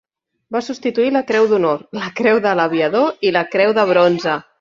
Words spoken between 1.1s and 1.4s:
la